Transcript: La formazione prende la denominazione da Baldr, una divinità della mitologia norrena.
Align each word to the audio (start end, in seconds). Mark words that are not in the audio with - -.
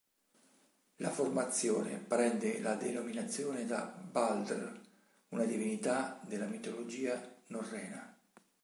La 0.95 1.11
formazione 1.11 1.97
prende 1.99 2.59
la 2.59 2.73
denominazione 2.73 3.67
da 3.67 3.83
Baldr, 3.85 4.79
una 5.29 5.43
divinità 5.45 6.19
della 6.23 6.47
mitologia 6.47 7.21
norrena. 7.49 8.17